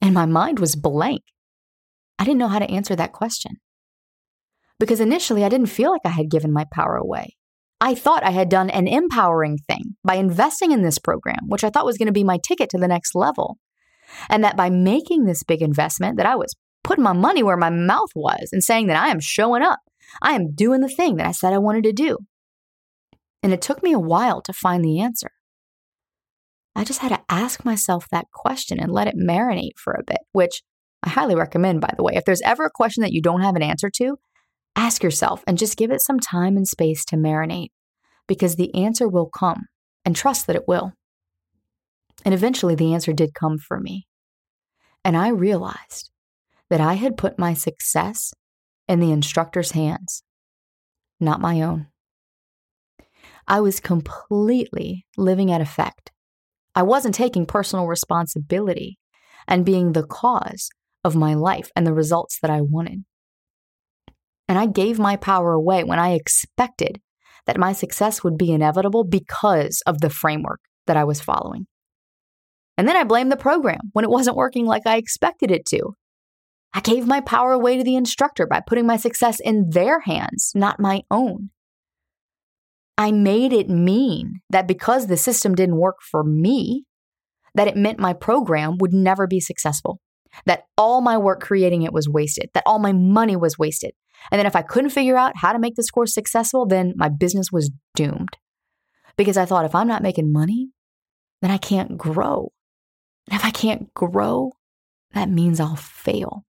And 0.02 0.14
my 0.14 0.26
mind 0.26 0.60
was 0.60 0.76
blank. 0.76 1.22
I 2.18 2.24
didn't 2.24 2.40
know 2.40 2.48
how 2.48 2.60
to 2.60 2.70
answer 2.70 2.96
that 2.96 3.14
question. 3.14 3.54
Because 4.80 5.00
initially, 5.00 5.44
I 5.44 5.50
didn't 5.50 5.68
feel 5.68 5.92
like 5.92 6.02
I 6.06 6.10
had 6.10 6.32
given 6.32 6.52
my 6.52 6.66
power 6.72 6.96
away. 6.96 7.36
I 7.80 7.96
thought 7.96 8.24
I 8.24 8.32
had 8.32 8.50
done 8.50 8.70
an 8.70 8.88
empowering 8.88 9.58
thing 9.58 9.96
by 10.04 10.16
investing 10.16 10.72
in 10.72 10.84
this 10.84 11.00
program, 11.00 11.48
which 11.48 11.64
I 11.64 11.70
thought 11.70 11.86
was 11.86 11.98
going 11.98 12.08
to 12.08 12.12
be 12.12 12.24
my 12.24 12.40
ticket 12.48 12.70
to 12.72 12.78
the 12.78 12.88
next 12.88 13.16
level. 13.16 13.58
And 14.30 14.44
that 14.44 14.58
by 14.58 14.70
making 14.70 15.26
this 15.26 15.44
big 15.44 15.62
investment, 15.62 16.18
that 16.18 16.26
I 16.26 16.36
was 16.36 16.56
putting 16.84 17.04
my 17.04 17.14
money 17.14 17.44
where 17.44 17.58
my 17.58 17.70
mouth 17.70 18.10
was 18.16 18.50
and 18.52 18.64
saying 18.64 18.88
that 18.88 19.02
I 19.02 19.10
am 19.10 19.20
showing 19.20 19.64
up. 19.64 19.80
I 20.22 20.34
am 20.34 20.54
doing 20.54 20.82
the 20.82 20.90
thing 20.90 21.18
that 21.18 21.28
I 21.28 21.32
said 21.32 21.54
I 21.54 21.60
wanted 21.60 21.84
to 21.86 21.94
do. 21.94 22.18
And 23.44 23.54
it 23.54 23.62
took 23.62 23.82
me 23.82 23.94
a 23.94 24.00
while 24.00 24.42
to 24.42 24.54
find 24.54 24.84
the 24.84 25.00
answer. 25.00 25.32
I 26.76 26.84
just 26.84 27.02
had 27.02 27.10
to 27.10 27.22
ask 27.30 27.66
myself 27.66 28.08
that 28.12 28.32
question 28.32 28.80
and 28.80 28.92
let 28.92 29.08
it 29.08 29.16
marinate 29.18 29.78
for 29.78 29.94
a 29.94 30.04
bit, 30.04 30.20
which 30.32 30.64
I 31.04 31.10
highly 31.10 31.36
recommend, 31.36 31.82
by 31.82 31.94
the 31.96 32.04
way. 32.04 32.14
If 32.16 32.26
there's 32.26 32.42
ever 32.44 32.66
a 32.66 32.72
question 32.72 33.02
that 33.02 33.12
you 33.12 33.22
don't 33.22 33.42
have 33.42 33.56
an 33.56 33.64
answer 33.64 33.90
to, 33.96 34.18
ask 34.76 35.04
yourself 35.04 35.44
and 35.46 35.58
just 35.58 35.78
give 35.78 35.92
it 35.92 36.02
some 36.02 36.20
time 36.20 36.56
and 36.56 36.68
space 36.68 37.04
to 37.06 37.18
marinate 37.18 37.70
because 38.28 38.56
the 38.56 38.74
answer 38.74 39.08
will 39.08 39.30
come 39.30 39.66
and 40.06 40.16
trust 40.16 40.48
that 40.48 40.56
it 40.56 40.68
will. 40.68 40.94
And 42.24 42.34
eventually 42.34 42.76
the 42.76 42.94
answer 42.94 43.14
did 43.14 43.34
come 43.34 43.58
for 43.58 43.80
me. 43.80 44.08
And 45.04 45.18
I 45.18 45.30
realized 45.30 46.12
that 46.70 46.80
I 46.80 46.94
had 46.94 47.18
put 47.18 47.40
my 47.40 47.54
success 47.54 48.34
in 48.88 49.00
the 49.00 49.12
instructor's 49.12 49.72
hands, 49.72 50.24
not 51.20 51.42
my 51.42 51.62
own. 51.62 51.88
I 53.48 53.60
was 53.60 53.80
completely 53.80 55.06
living 55.18 55.52
at 55.52 55.62
effect 55.62 56.11
I 56.76 56.84
wasn't 56.84 57.16
taking 57.16 57.46
personal 57.46 57.88
responsibility 57.88 58.98
and 59.48 59.66
being 59.66 59.92
the 59.92 60.06
cause 60.06 60.70
of 61.04 61.16
my 61.16 61.34
life 61.34 61.70
and 61.76 61.86
the 61.86 61.94
results 61.94 62.40
that 62.42 62.52
I 62.52 62.62
wanted. 62.62 63.04
And 64.48 64.58
I 64.58 64.66
gave 64.66 65.00
my 65.00 65.16
power 65.16 65.54
away 65.54 65.84
when 65.84 66.00
I 66.00 66.14
expected 66.14 67.00
that 67.46 67.58
my 67.58 67.74
success 67.74 68.24
would 68.24 68.38
be 68.38 68.52
inevitable 68.52 69.04
because 69.04 69.82
of 69.86 70.02
the 70.02 70.10
framework 70.10 70.60
that 70.88 70.98
I 70.98 71.04
was 71.04 71.22
following. 71.22 71.68
And 72.78 72.88
then 72.88 72.96
I 72.96 73.04
blamed 73.04 73.32
the 73.32 73.38
program 73.38 73.92
when 73.94 74.06
it 74.06 74.12
wasn't 74.12 74.38
working 74.38 74.66
like 74.66 74.86
I 74.86 74.98
expected 74.98 75.52
it 75.52 75.66
to. 75.68 75.96
I 76.74 76.80
gave 76.80 77.06
my 77.06 77.22
power 77.22 77.52
away 77.52 77.78
to 77.78 77.84
the 77.84 77.96
instructor 77.96 78.48
by 78.48 78.62
putting 78.66 78.86
my 78.86 78.98
success 78.98 79.40
in 79.40 79.70
their 79.70 80.00
hands, 80.00 80.52
not 80.56 80.80
my 80.80 81.02
own. 81.12 81.50
I 83.02 83.12
made 83.12 83.52
it 83.52 83.68
mean 83.68 84.42
that 84.52 84.68
because 84.68 85.08
the 85.08 85.18
system 85.18 85.56
didn't 85.56 85.78
work 85.78 86.04
for 86.04 86.24
me, 86.24 86.86
that 87.56 87.68
it 87.68 87.76
meant 87.76 87.98
my 87.98 88.14
program 88.14 88.78
would 88.80 88.94
never 88.94 89.26
be 89.26 89.40
successful, 89.40 90.00
that 90.46 90.66
all 90.78 91.02
my 91.02 91.18
work 91.18 91.42
creating 91.42 91.82
it 91.82 91.94
was 91.94 92.08
wasted, 92.08 92.52
that 92.54 92.62
all 92.64 92.78
my 92.78 92.92
money 92.94 93.36
was 93.36 93.58
wasted. 93.58 93.94
And 94.30 94.38
then 94.38 94.46
if 94.46 94.56
I 94.56 94.62
couldn't 94.62 94.92
figure 94.92 95.18
out 95.18 95.36
how 95.38 95.52
to 95.52 95.58
make 95.58 95.74
this 95.74 95.90
course 95.90 96.14
successful, 96.14 96.68
then 96.68 96.94
my 96.96 97.10
business 97.10 97.52
was 97.52 97.72
doomed. 97.96 98.38
Because 99.18 99.36
I 99.36 99.46
thought 99.46 99.66
if 99.66 99.74
I'm 99.74 99.88
not 99.88 100.04
making 100.04 100.32
money, 100.32 100.70
then 101.42 101.50
I 101.50 101.58
can't 101.58 101.98
grow. 101.98 102.52
And 103.32 103.40
if 103.40 103.44
I 103.44 103.50
can't 103.50 103.92
grow, 103.96 104.52
that 105.16 105.28
means 105.28 105.60
I'll 105.60 105.76
fail. 105.76 106.46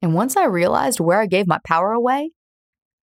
And 0.00 0.14
once 0.14 0.36
I 0.36 0.44
realized 0.44 1.00
where 1.00 1.20
I 1.20 1.26
gave 1.26 1.48
my 1.48 1.58
power 1.66 1.90
away, 1.90 2.30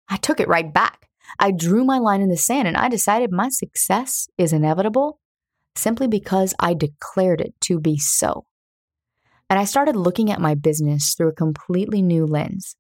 I 0.10 0.18
took 0.18 0.42
it 0.42 0.50
right 0.50 0.74
back. 0.74 1.07
I 1.40 1.52
drew 1.52 1.84
my 1.84 1.98
line 1.98 2.22
in 2.22 2.30
the 2.30 2.38
sand 2.38 2.68
and 2.68 2.78
I 2.78 2.90
decided 2.90 3.32
my 3.32 3.50
success 3.50 4.28
is 4.38 4.54
inevitable 4.54 5.20
simply 5.76 6.08
because 6.08 6.54
I 6.60 6.74
declared 6.74 7.42
it 7.42 7.54
to 7.62 7.80
be 7.80 7.98
so. 7.98 8.46
And 9.50 9.60
I 9.60 9.66
started 9.66 9.96
looking 9.96 10.32
at 10.32 10.42
my 10.42 10.56
business 10.56 11.14
through 11.14 11.30
a 11.30 11.34
completely 11.34 12.02
new 12.02 12.26
lens, 12.26 12.76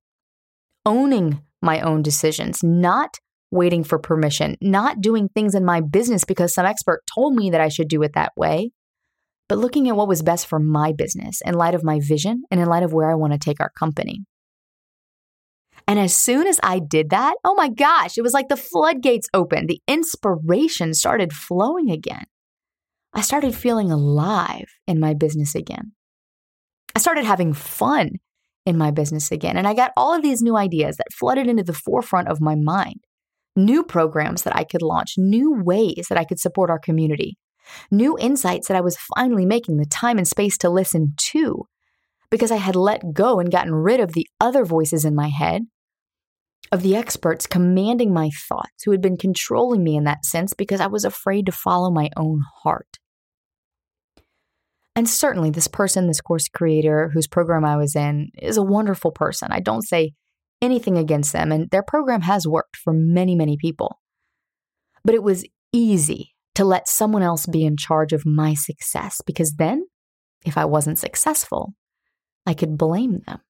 owning 0.86 1.42
my 1.62 1.80
own 1.82 2.02
decisions, 2.02 2.64
not 2.64 3.18
waiting 3.52 3.84
for 3.84 3.98
permission, 3.98 4.58
not 4.62 5.00
doing 5.00 5.30
things 5.30 5.56
in 5.56 5.64
my 5.64 5.80
business 5.80 6.26
because 6.26 6.54
some 6.54 6.66
expert 6.66 7.04
told 7.14 7.34
me 7.36 7.50
that 7.52 7.62
I 7.62 7.70
should 7.70 7.88
do 7.88 8.04
it 8.04 8.14
that 8.14 8.34
way, 8.36 8.72
but 9.48 9.58
looking 9.58 9.88
at 9.88 9.96
what 9.96 10.10
was 10.10 10.22
best 10.22 10.48
for 10.48 10.60
my 10.60 10.92
business 10.92 11.42
in 11.46 11.54
light 11.54 11.74
of 11.74 11.84
my 11.84 12.00
vision 12.02 12.44
and 12.52 12.60
in 12.60 12.68
light 12.68 12.84
of 12.84 12.92
where 12.92 13.10
I 13.10 13.16
want 13.16 13.34
to 13.34 13.40
take 13.40 13.62
our 13.62 13.70
company. 13.70 14.26
And 15.88 16.00
as 16.00 16.14
soon 16.14 16.48
as 16.48 16.60
I 16.62 16.80
did 16.80 17.12
that, 17.12 17.36
oh 17.46 17.56
my 17.56 17.70
gosh, 17.70 18.18
it 18.18 18.22
was 18.22 18.34
like 18.34 18.50
the 18.50 18.58
floodgates 18.58 19.30
opened. 19.34 19.70
The 19.70 19.82
inspiration 19.88 20.94
started 20.94 21.32
flowing 21.32 21.90
again. 21.90 22.26
I 23.14 23.22
started 23.22 23.56
feeling 23.56 23.90
alive 23.90 24.68
in 24.86 25.00
my 25.00 25.14
business 25.14 25.56
again. 25.56 25.94
I 26.94 27.00
started 27.00 27.26
having 27.26 27.54
fun 27.54 28.12
in 28.66 28.78
my 28.78 28.92
business 28.92 29.32
again. 29.32 29.56
And 29.56 29.66
I 29.66 29.74
got 29.74 29.94
all 29.96 30.14
of 30.14 30.22
these 30.22 30.42
new 30.42 30.58
ideas 30.58 30.98
that 30.98 31.14
flooded 31.14 31.48
into 31.48 31.64
the 31.64 31.74
forefront 31.74 32.28
of 32.28 32.42
my 32.42 32.56
mind 32.56 33.00
new 33.58 33.84
programs 33.84 34.44
that 34.44 34.56
I 34.56 34.64
could 34.64 34.84
launch, 34.84 35.16
new 35.18 35.52
ways 35.52 36.06
that 36.10 36.18
I 36.18 36.24
could 36.24 36.40
support 36.40 36.70
our 36.70 36.78
community, 36.78 37.38
new 37.90 38.16
insights 38.20 38.68
that 38.68 38.78
I 38.78 38.82
was 38.82 38.98
finally 39.16 39.46
making 39.46 39.78
the 39.78 39.86
time 39.86 40.18
and 40.18 40.28
space 40.28 40.58
to 40.60 40.70
listen 40.70 41.16
to 41.32 41.64
because 42.30 42.52
I 42.52 42.58
had 42.58 42.76
let 42.76 43.14
go 43.14 43.40
and 43.40 43.52
gotten 43.52 43.74
rid 43.74 44.00
of 44.00 44.14
the 44.14 44.28
other 44.40 44.64
voices 44.64 45.06
in 45.06 45.16
my 45.16 45.30
head, 45.30 45.64
of 46.72 46.82
the 46.82 46.96
experts 46.96 47.48
commanding 47.48 48.14
my 48.14 48.30
thoughts 48.30 48.84
who 48.84 48.92
had 48.92 49.02
been 49.02 49.18
controlling 49.18 49.84
me 49.84 49.96
in 49.96 50.04
that 50.04 50.26
sense 50.26 50.54
because 50.54 50.82
I 50.82 50.88
was 50.88 51.06
afraid 51.06 51.46
to 51.46 51.52
follow 51.52 51.90
my 51.90 52.10
own 52.18 52.42
heart. 52.64 53.00
And 54.96 55.08
certainly, 55.08 55.52
this 55.52 55.68
person, 55.68 56.08
this 56.08 56.22
course 56.22 56.48
creator 56.48 57.10
whose 57.14 57.28
program 57.28 57.64
I 57.64 57.78
was 57.78 57.96
in, 57.96 58.30
is 58.42 58.58
a 58.58 58.64
wonderful 58.64 59.12
person. 59.12 59.50
I 59.52 59.60
don't 59.60 59.84
say 59.86 60.14
anything 60.60 60.98
against 60.98 61.34
them, 61.34 61.52
and 61.52 61.70
their 61.70 61.84
program 61.84 62.22
has 62.22 62.48
worked 62.48 62.76
for 62.76 62.94
many, 62.94 63.36
many 63.36 63.58
people. 63.58 64.00
But 65.06 65.14
it 65.14 65.22
was 65.22 65.46
easy 65.72 66.34
to 66.56 66.66
let 66.66 66.88
someone 66.88 67.22
else 67.22 67.46
be 67.46 67.64
in 67.64 67.78
charge 67.78 68.12
of 68.12 68.26
my 68.26 68.56
success 68.56 69.22
because 69.24 69.54
then, 69.58 69.86
if 70.44 70.58
I 70.58 70.66
wasn't 70.66 70.98
successful, 70.98 71.74
I 72.48 72.56
could 72.56 72.78
blame 72.78 73.22
them, 73.28 73.42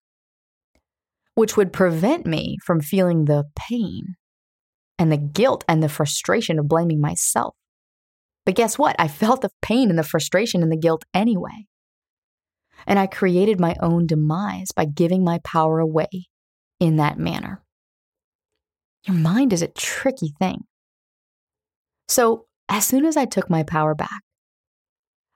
which 1.37 1.55
would 1.55 1.71
prevent 1.71 2.25
me 2.25 2.57
from 2.65 2.81
feeling 2.81 3.25
the 3.25 3.43
pain 3.55 4.15
and 4.97 5.11
the 5.11 5.17
guilt 5.17 5.63
and 5.67 5.83
the 5.83 5.87
frustration 5.87 6.57
of 6.57 6.67
blaming 6.67 6.99
myself. 6.99 7.53
But 8.43 8.55
guess 8.55 8.79
what? 8.79 8.95
I 8.97 9.07
felt 9.21 9.41
the 9.41 9.51
pain 9.61 9.91
and 9.91 9.99
the 9.99 10.03
frustration 10.03 10.63
and 10.63 10.71
the 10.71 10.77
guilt 10.77 11.05
anyway. 11.13 11.67
And 12.87 12.97
I 12.97 13.05
created 13.05 13.59
my 13.59 13.75
own 13.83 14.07
demise 14.07 14.69
by 14.75 14.85
giving 14.85 15.23
my 15.23 15.39
power 15.43 15.79
away 15.79 16.07
in 16.79 16.95
that 16.95 17.19
manner. 17.19 17.61
Your 19.05 19.15
mind 19.15 19.53
is 19.53 19.61
a 19.61 19.67
tricky 19.67 20.33
thing. 20.39 20.61
So, 22.07 22.47
as 22.67 22.83
soon 22.83 23.05
as 23.05 23.15
I 23.15 23.25
took 23.25 23.47
my 23.47 23.61
power 23.61 23.93
back, 23.93 24.21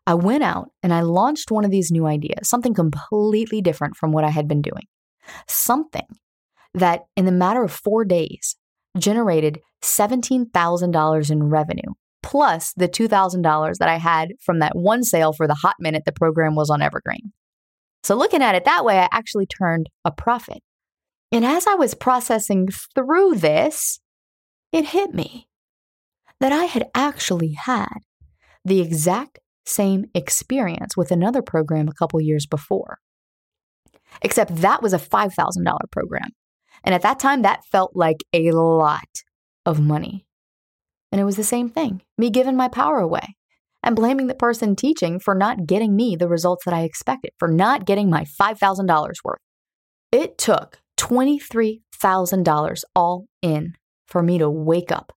I 0.07 0.15
went 0.15 0.43
out 0.43 0.69
and 0.81 0.95
I 0.95 1.01
launched 1.01 1.51
one 1.51 1.63
of 1.63 1.69
these 1.69 1.91
new 1.91 2.07
ideas, 2.07 2.49
something 2.49 2.73
completely 2.73 3.61
different 3.61 3.97
from 3.97 4.11
what 4.11 4.23
I 4.23 4.31
had 4.31 4.47
been 4.47 4.63
doing. 4.63 4.87
Something 5.47 6.07
that, 6.73 7.01
in 7.15 7.25
the 7.25 7.31
matter 7.31 7.63
of 7.63 7.71
four 7.71 8.05
days, 8.05 8.55
generated 8.97 9.59
$17,000 9.83 11.31
in 11.31 11.43
revenue 11.43 11.93
plus 12.23 12.73
the 12.77 12.87
$2,000 12.87 13.77
that 13.77 13.89
I 13.89 13.97
had 13.97 14.33
from 14.41 14.59
that 14.59 14.75
one 14.75 15.03
sale 15.03 15.33
for 15.33 15.47
the 15.47 15.55
hot 15.55 15.75
minute 15.79 16.03
the 16.05 16.11
program 16.11 16.55
was 16.55 16.69
on 16.69 16.81
Evergreen. 16.81 17.33
So, 18.03 18.15
looking 18.15 18.41
at 18.41 18.55
it 18.55 18.65
that 18.65 18.85
way, 18.85 18.99
I 18.99 19.07
actually 19.11 19.45
turned 19.45 19.87
a 20.05 20.11
profit. 20.11 20.59
And 21.31 21.45
as 21.45 21.67
I 21.67 21.75
was 21.75 21.93
processing 21.93 22.67
through 22.95 23.35
this, 23.35 23.99
it 24.71 24.87
hit 24.87 25.13
me 25.13 25.47
that 26.39 26.51
I 26.51 26.65
had 26.65 26.89
actually 26.95 27.53
had 27.53 27.99
the 28.65 28.81
exact 28.81 29.39
same 29.65 30.05
experience 30.15 30.97
with 30.97 31.11
another 31.11 31.41
program 31.41 31.87
a 31.87 31.93
couple 31.93 32.19
years 32.19 32.45
before. 32.45 32.97
Except 34.21 34.55
that 34.57 34.81
was 34.81 34.93
a 34.93 34.99
$5,000 34.99 35.31
program. 35.91 36.29
And 36.83 36.95
at 36.95 37.01
that 37.03 37.19
time, 37.19 37.41
that 37.41 37.65
felt 37.71 37.91
like 37.95 38.23
a 38.33 38.51
lot 38.51 39.07
of 39.65 39.79
money. 39.79 40.25
And 41.11 41.19
it 41.19 41.25
was 41.25 41.35
the 41.35 41.43
same 41.43 41.69
thing 41.69 42.01
me 42.17 42.29
giving 42.29 42.55
my 42.55 42.67
power 42.67 42.99
away 42.99 43.35
and 43.83 43.95
blaming 43.95 44.27
the 44.27 44.35
person 44.35 44.75
teaching 44.75 45.19
for 45.19 45.35
not 45.35 45.65
getting 45.65 45.95
me 45.95 46.15
the 46.15 46.27
results 46.27 46.65
that 46.65 46.73
I 46.73 46.81
expected, 46.81 47.31
for 47.39 47.47
not 47.47 47.85
getting 47.85 48.09
my 48.09 48.25
$5,000 48.39 49.13
worth. 49.23 49.39
It 50.11 50.37
took 50.37 50.79
$23,000 50.97 52.83
all 52.95 53.25
in 53.41 53.73
for 54.07 54.21
me 54.21 54.37
to 54.37 54.49
wake 54.49 54.91
up. 54.91 55.13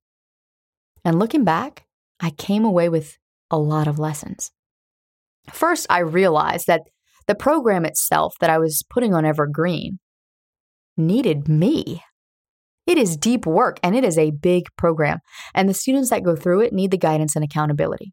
And 1.05 1.19
looking 1.19 1.45
back, 1.45 1.85
I 2.21 2.31
came 2.31 2.65
away 2.65 2.89
with 2.89 3.19
a 3.51 3.59
lot 3.59 3.87
of 3.87 3.99
lessons. 3.99 4.51
First, 5.51 5.87
I 5.91 5.99
realized 5.99 6.67
that 6.69 6.83
the 7.27 7.35
program 7.35 7.85
itself 7.85 8.35
that 8.41 8.51
I 8.51 8.59
was 8.59 8.83
putting 8.89 9.15
on 9.15 9.25
Evergreen 9.25 9.99
needed 10.97 11.49
me. 11.49 12.03
It 12.87 12.99
is 12.99 13.17
deep 13.17 13.47
work 13.47 13.79
and 13.83 13.97
it 13.97 14.05
is 14.05 14.19
a 14.19 14.31
big 14.31 14.65
program, 14.77 15.21
and 15.55 15.69
the 15.69 15.75
students 15.75 16.11
that 16.11 16.23
go 16.23 16.37
through 16.37 16.61
it 16.61 16.73
need 16.73 16.91
the 16.91 16.99
guidance 16.99 17.35
and 17.35 17.45
accountability. 17.45 18.13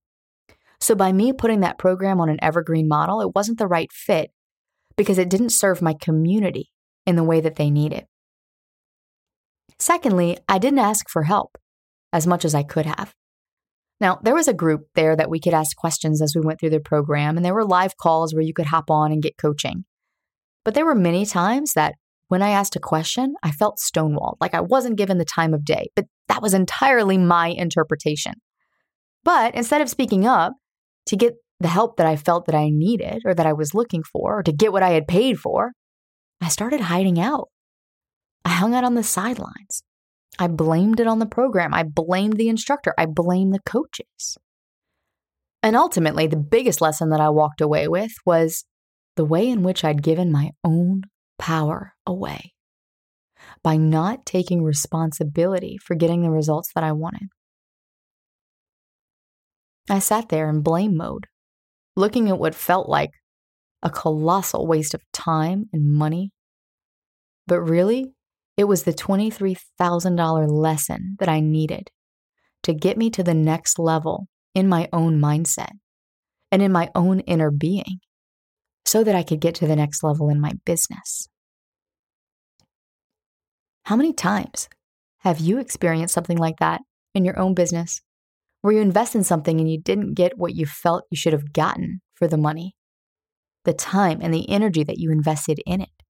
So, 0.80 0.96
by 0.96 1.12
me 1.12 1.34
putting 1.34 1.60
that 1.60 1.77
program 1.77 2.20
on 2.20 2.30
an 2.30 2.39
evergreen 2.41 2.88
model, 2.88 3.22
it 3.22 3.36
wasn't 3.36 3.60
the 3.60 3.68
right 3.68 3.91
fit 3.91 4.32
because 4.96 5.18
it 5.18 5.30
didn't 5.30 5.50
serve 5.50 5.82
my 5.82 5.94
community 5.94 6.72
in 7.06 7.15
the 7.15 7.24
way 7.24 7.41
that 7.41 7.56
they 7.56 7.70
need 7.70 7.94
it. 7.94 8.08
Secondly, 9.77 10.38
I 10.48 10.58
didn't 10.58 10.80
ask 10.80 11.10
for 11.10 11.24
help 11.24 11.58
as 12.13 12.25
much 12.25 12.46
as 12.46 12.56
I 12.56 12.63
could 12.63 12.86
have. 12.86 13.13
Now, 14.01 14.20
there 14.24 14.34
was 14.34 14.48
a 14.48 14.53
group 14.53 14.88
there 14.96 15.15
that 15.15 15.29
we 15.29 15.39
could 15.39 15.53
ask 15.53 15.77
questions 15.77 16.24
as 16.24 16.34
we 16.36 16.41
went 16.41 16.60
through 16.60 16.72
the 16.72 16.79
program, 16.79 17.38
and 17.38 17.46
there 17.46 17.53
were 17.53 17.63
live 17.63 17.98
calls 17.98 18.34
where 18.34 18.41
you 18.41 18.53
could 18.53 18.65
hop 18.65 18.89
on 18.89 19.12
and 19.12 19.22
get 19.22 19.38
coaching. 19.38 19.86
But 20.65 20.74
there 20.74 20.86
were 20.86 20.96
many 20.96 21.24
times 21.24 21.74
that 21.74 21.93
when 22.27 22.41
I 22.41 22.50
asked 22.50 22.75
a 22.75 22.79
question, 22.79 23.36
I 23.43 23.51
felt 23.51 23.77
stonewalled, 23.77 24.38
like 24.41 24.55
I 24.55 24.62
wasn't 24.62 24.98
given 24.98 25.20
the 25.20 25.25
time 25.25 25.53
of 25.53 25.63
day, 25.63 25.89
but 25.96 26.05
that 26.29 26.41
was 26.41 26.55
entirely 26.55 27.20
my 27.20 27.50
interpretation. 27.50 28.34
But 29.24 29.53
instead 29.53 29.81
of 29.81 29.89
speaking 29.89 30.25
up 30.25 30.53
to 31.05 31.15
get 31.15 31.36
the 31.60 31.67
help 31.67 31.98
that 31.98 32.08
I 32.08 32.15
felt 32.15 32.48
that 32.48 32.55
I 32.55 32.70
needed 32.72 33.22
or 33.24 33.36
that 33.36 33.46
I 33.46 33.53
was 33.53 33.75
looking 33.75 34.01
for, 34.01 34.39
or 34.39 34.43
to 34.43 34.51
get 34.51 34.72
what 34.72 34.81
I 34.81 34.91
had 34.91 35.08
paid 35.08 35.38
for, 35.38 35.74
I 36.41 36.48
started 36.48 36.81
hiding 36.81 37.20
out. 37.20 37.50
I 38.43 38.50
hung 38.50 38.74
out 38.74 38.84
on 38.84 38.96
the 38.96 39.03
sidelines. 39.03 39.84
I 40.40 40.48
blamed 40.48 41.00
it 41.00 41.08
on 41.08 41.20
the 41.20 41.26
program. 41.26 41.74
I 41.74 41.84
blamed 41.84 42.38
the 42.38 42.50
instructor. 42.50 42.94
I 42.98 43.06
blamed 43.06 43.54
the 43.54 43.60
coaches. 43.60 44.38
And 45.64 45.76
ultimately, 45.76 46.28
the 46.28 46.38
biggest 46.38 46.82
lesson 46.82 47.10
that 47.10 47.20
I 47.20 47.30
walked 47.30 47.62
away 47.62 47.88
with 47.88 48.14
was 48.26 48.66
the 49.16 49.26
way 49.26 49.48
in 49.48 49.62
which 49.62 49.84
I'd 49.84 50.02
given 50.02 50.32
my 50.32 50.52
own 50.64 51.04
power 51.38 51.94
away 52.08 52.54
by 53.64 53.78
not 53.78 54.26
taking 54.26 54.64
responsibility 54.64 55.78
for 55.78 55.96
getting 55.96 56.22
the 56.22 56.32
results 56.32 56.72
that 56.74 56.84
I 56.84 56.92
wanted. 56.92 57.28
I 59.90 60.00
sat 60.00 60.30
there 60.30 60.50
in 60.50 60.62
blame 60.62 60.96
mode, 60.96 61.28
looking 61.96 62.30
at 62.30 62.40
what 62.40 62.56
felt 62.56 62.88
like 62.88 63.12
a 63.84 63.90
colossal 63.90 64.68
waste 64.68 64.94
of 64.94 65.02
time 65.12 65.66
and 65.74 65.92
money. 65.92 66.32
But 67.48 67.62
really, 67.62 68.14
it 68.62 68.68
was 68.68 68.84
the 68.84 68.94
$23,000 68.94 70.51
lesson 70.51 71.15
that 71.18 71.27
I 71.27 71.39
needed 71.39 71.89
to 72.62 72.75
get 72.75 72.96
me 72.96 73.10
to 73.10 73.24
the 73.24 73.34
next 73.34 73.80
level 73.80 74.27
in 74.53 74.70
my 74.70 74.88
own 74.94 75.20
mindset 75.20 75.72
and 76.51 76.62
in 76.62 76.72
my 76.72 76.91
own 76.94 77.22
inner 77.22 77.50
being 77.50 78.01
so 78.86 79.03
that 79.03 79.15
I 79.15 79.24
could 79.24 79.39
get 79.39 79.56
to 79.56 79.68
the 79.68 79.75
next 79.75 80.03
level 80.03 80.30
in 80.30 80.39
my 80.39 80.51
business. 80.63 81.27
How 83.86 83.96
many 83.96 84.13
times 84.13 84.70
have 85.22 85.39
you 85.39 85.58
experienced 85.58 86.13
something 86.13 86.38
like 86.38 86.58
that 86.60 86.82
in 87.15 87.25
your 87.25 87.39
own 87.39 87.56
business 87.56 88.00
where 88.62 88.75
you 88.75 88.82
invest 88.82 89.15
in 89.15 89.24
something 89.24 89.60
and 89.60 89.72
you 89.72 89.82
didn't 89.82 90.13
get 90.13 90.38
what 90.38 90.53
you 90.53 90.68
felt 90.68 91.06
you 91.10 91.18
should 91.18 91.34
have 91.34 91.51
gotten 91.51 92.01
for 92.13 92.27
the 92.27 92.38
money, 92.38 92.75
the 93.65 93.74
time, 93.74 94.20
and 94.22 94.32
the 94.32 94.48
energy 94.51 94.84
that 94.84 95.00
you 95.00 95.12
invested 95.12 95.60
in 95.65 95.82
it? 95.82 96.00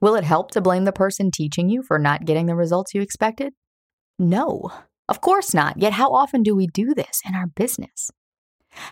Will 0.00 0.14
it 0.14 0.24
help 0.24 0.50
to 0.52 0.60
blame 0.60 0.84
the 0.84 0.92
person 0.92 1.30
teaching 1.30 1.68
you 1.68 1.82
for 1.82 1.98
not 1.98 2.24
getting 2.24 2.46
the 2.46 2.54
results 2.54 2.94
you 2.94 3.00
expected? 3.00 3.52
No, 4.18 4.70
of 5.08 5.20
course 5.20 5.54
not. 5.54 5.78
Yet, 5.78 5.94
how 5.94 6.12
often 6.12 6.42
do 6.42 6.54
we 6.54 6.66
do 6.66 6.94
this 6.94 7.20
in 7.26 7.34
our 7.34 7.46
business? 7.46 8.10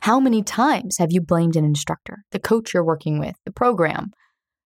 How 0.02 0.20
many 0.20 0.42
times 0.42 0.98
have 0.98 1.12
you 1.12 1.20
blamed 1.20 1.56
an 1.56 1.64
instructor, 1.64 2.24
the 2.30 2.38
coach 2.38 2.72
you're 2.72 2.84
working 2.84 3.18
with, 3.18 3.34
the 3.44 3.52
program, 3.52 4.12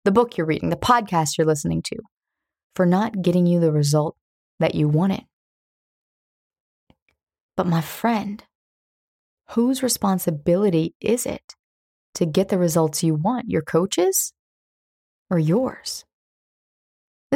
the 0.04 0.12
book 0.12 0.36
you're 0.36 0.46
reading, 0.46 0.70
the 0.70 0.76
podcast 0.76 1.38
you're 1.38 1.46
listening 1.46 1.82
to, 1.86 1.96
for 2.74 2.86
not 2.86 3.22
getting 3.22 3.46
you 3.46 3.58
the 3.58 3.72
result 3.72 4.16
that 4.60 4.74
you 4.74 4.88
wanted. 4.88 5.22
But 7.56 7.66
my 7.66 7.80
friend, 7.80 8.44
whose 9.50 9.82
responsibility 9.82 10.94
is 11.00 11.24
it 11.24 11.54
to 12.14 12.26
get 12.26 12.48
the 12.48 12.58
results 12.58 13.02
you 13.02 13.14
want? 13.14 13.46
Your 13.48 13.62
coach's 13.62 14.32
or 15.30 15.38
yours? 15.38 16.04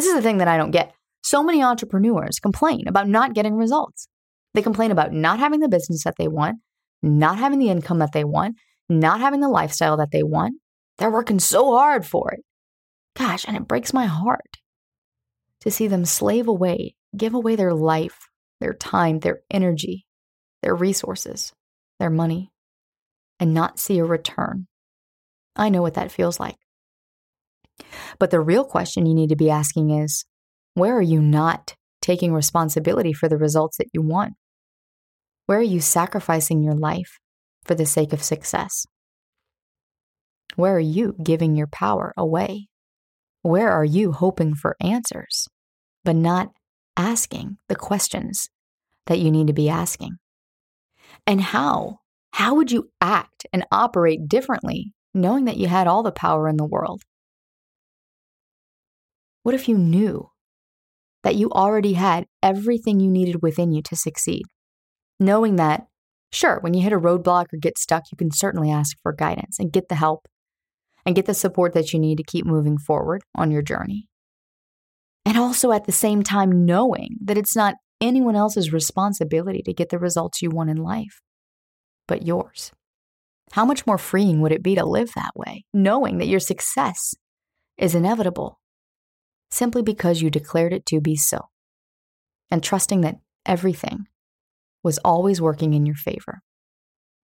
This 0.01 0.07
is 0.07 0.15
the 0.15 0.23
thing 0.23 0.39
that 0.39 0.49
I 0.49 0.57
don't 0.57 0.71
get. 0.71 0.95
So 1.23 1.43
many 1.43 1.63
entrepreneurs 1.63 2.39
complain 2.39 2.89
about 2.89 3.07
not 3.07 3.35
getting 3.35 3.55
results. 3.55 4.09
They 4.55 4.63
complain 4.63 4.93
about 4.93 5.13
not 5.13 5.39
having 5.39 5.61
the 5.61 5.69
business 5.69 6.05
that 6.05 6.15
they 6.17 6.27
want, 6.27 6.57
not 7.03 7.37
having 7.37 7.59
the 7.59 7.69
income 7.69 7.99
that 7.99 8.13
they 8.15 8.25
want, 8.25 8.57
not 8.89 9.21
having 9.21 9.41
the 9.41 9.49
lifestyle 9.51 9.99
that 9.99 10.11
they 10.11 10.23
want. 10.23 10.55
They're 10.97 11.11
working 11.11 11.39
so 11.39 11.77
hard 11.77 12.07
for 12.07 12.33
it. 12.33 12.41
Gosh, 13.15 13.45
and 13.47 13.59
it 13.59 13.69
breaks 13.69 13.93
my 13.93 14.07
heart 14.07 14.57
to 15.61 15.71
see 15.71 15.87
them 15.87 16.07
slave 16.07 16.49
away, 16.49 16.95
give 17.15 17.35
away 17.35 17.55
their 17.55 17.75
life, 17.75 18.31
their 18.59 18.73
time, 18.73 19.19
their 19.19 19.41
energy, 19.51 20.07
their 20.63 20.75
resources, 20.75 21.53
their 21.99 22.09
money, 22.09 22.51
and 23.39 23.53
not 23.53 23.79
see 23.79 23.99
a 23.99 24.05
return. 24.07 24.67
I 25.57 25.69
know 25.69 25.83
what 25.83 25.93
that 25.93 26.11
feels 26.11 26.41
like. 26.41 26.57
But 28.19 28.31
the 28.31 28.41
real 28.41 28.65
question 28.65 29.07
you 29.07 29.15
need 29.15 29.31
to 29.31 29.37
be 29.37 29.51
asking 29.51 29.91
is 29.91 30.25
where 30.75 30.97
are 30.97 31.03
you 31.03 31.21
not 31.21 31.75
taking 32.01 32.33
responsibility 32.33 33.13
for 33.13 33.29
the 33.29 33.37
results 33.37 33.77
that 33.79 33.89
you 33.93 34.03
want? 34.03 34.35
Where 35.47 35.59
are 35.59 35.63
you 35.63 35.81
sacrificing 35.81 36.63
your 36.63 36.75
life 36.75 37.19
for 37.65 37.75
the 37.75 37.87
sake 37.87 38.13
of 38.13 38.23
success? 38.23 38.87
Where 40.57 40.77
are 40.77 40.81
you 40.81 41.17
giving 41.23 41.57
your 41.57 41.67
power 41.67 42.13
away? 42.17 42.69
Where 43.43 43.71
are 43.71 43.85
you 43.85 44.13
hoping 44.13 44.55
for 44.55 44.77
answers, 44.81 45.49
but 46.05 46.17
not 46.17 46.51
asking 46.97 47.59
the 47.69 47.77
questions 47.77 48.49
that 49.07 49.19
you 49.19 49.31
need 49.31 49.47
to 49.47 49.53
be 49.53 49.69
asking? 49.69 50.17
And 51.27 51.41
how? 51.41 51.99
How 52.33 52.55
would 52.55 52.71
you 52.71 52.91
act 53.01 53.47
and 53.53 53.67
operate 53.73 54.29
differently 54.29 54.93
knowing 55.15 55.47
that 55.47 55.57
you 55.57 55.67
had 55.67 55.87
all 55.87 56.03
the 56.03 56.13
power 56.13 56.49
in 56.49 56.57
the 56.57 56.67
world? 56.67 57.03
What 59.43 59.55
if 59.55 59.69
you 59.69 59.79
knew 59.79 60.31
that 61.23 61.37
you 61.37 61.51
already 61.51 61.95
had 61.95 62.27
everything 62.43 63.01
you 63.01 63.11
needed 63.11 63.43
within 63.43 63.73
you 63.73 63.83
to 63.83 63.97
succeed? 63.97 64.43
Knowing 65.19 65.57
that, 65.57 65.87
sure, 66.33 66.59
when 66.61 66.75
you 66.75 66.83
hit 66.83 66.93
a 66.93 66.99
roadblock 66.99 67.47
or 67.53 67.59
get 67.61 67.79
stuck, 67.79 68.05
you 68.13 68.17
can 68.17 68.31
certainly 68.31 68.71
ask 68.71 68.97
for 69.03 69.13
guidance 69.13 69.59
and 69.59 69.73
get 69.73 69.89
the 69.89 69.95
help 69.95 70.27
and 71.07 71.15
get 71.17 71.27
the 71.27 71.35
support 71.35 71.73
that 71.73 71.93
you 71.93 71.99
need 71.99 72.17
to 72.17 72.25
keep 72.25 72.45
moving 72.45 72.77
forward 72.77 73.23
on 73.35 73.51
your 73.51 73.63
journey. 73.63 74.09
And 75.25 75.39
also 75.39 75.73
at 75.73 75.85
the 75.85 75.93
same 75.93 76.23
time, 76.23 76.67
knowing 76.67 77.17
that 77.25 77.39
it's 77.39 77.57
not 77.57 77.77
anyone 78.01 78.37
else's 78.37 78.73
responsibility 78.73 79.63
to 79.63 79.75
get 79.75 79.89
the 79.89 79.99
results 79.99 80.43
you 80.43 80.51
want 80.51 80.71
in 80.71 80.77
life, 80.77 81.21
but 82.07 82.27
yours. 82.27 82.73
How 83.53 83.65
much 83.65 83.87
more 83.87 83.99
freeing 83.99 84.41
would 84.41 84.53
it 84.53 84.63
be 84.63 84.75
to 84.75 84.85
live 84.85 85.11
that 85.15 85.33
way, 85.35 85.65
knowing 85.75 86.19
that 86.19 86.29
your 86.29 86.41
success 86.41 87.15
is 87.79 87.95
inevitable 87.95 88.60
simply 89.51 89.83
because 89.83 90.23
you 90.23 90.31
declared 90.31 90.73
it 90.73 90.87
to 90.87 91.01
be 91.01 91.17
so, 91.17 91.49
and 92.51 92.63
trusting 92.63 93.01
that 93.03 93.17
everything 93.47 94.07
was 94.83 94.99
always 94.99 95.41
working 95.41 95.75
in 95.75 95.87
your 95.87 95.97
favor, 95.97 96.41